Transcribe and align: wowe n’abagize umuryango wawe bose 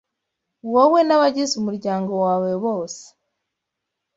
wowe 0.73 0.99
n’abagize 1.07 1.53
umuryango 1.57 2.11
wawe 2.25 2.51
bose 2.63 3.03